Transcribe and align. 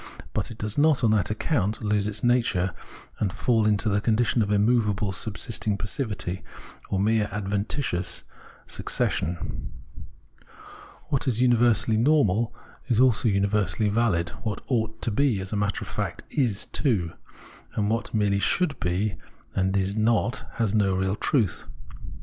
But 0.33 0.49
it 0.49 0.57
does 0.57 0.79
not, 0.79 1.03
on 1.03 1.11
that 1.11 1.29
account, 1.29 1.83
lose 1.83 2.07
its 2.07 2.23
nature 2.23 2.73
and 3.19 3.31
fall 3.31 3.67
into 3.67 3.87
the 3.87 4.01
condition 4.01 4.41
of 4.41 4.49
immovable 4.51 5.11
subsisting 5.11 5.77
passivity, 5.77 6.43
or 6.89 6.99
mere 6.99 7.29
adventitious 7.31 8.23
{gleichgiiltig) 8.67 8.71
succession. 8.71 9.71
What 11.09 11.27
is 11.27 11.39
universally 11.39 11.97
normal 11.97 12.51
is 12.87 12.99
also 12.99 13.27
univer 13.29 13.69
sally 13.69 13.89
valid: 13.89 14.29
what 14.41 14.61
ought 14.67 15.03
to 15.03 15.11
be, 15.11 15.39
as 15.39 15.53
a 15.53 15.55
matter 15.55 15.83
of 15.83 15.87
fact 15.87 16.23
is 16.31 16.65
too; 16.65 17.11
and 17.75 17.87
what 17.91 18.11
merely 18.11 18.39
should 18.39 18.79
be, 18.79 19.17
and 19.53 19.77
is 19.77 19.95
not, 19.95 20.45
has 20.55 20.73
no 20.73 20.95
real 20.95 21.15
truth. 21.15 21.65